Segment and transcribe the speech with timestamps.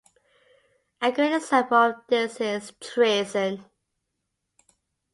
[0.99, 3.63] A good example of this is treason.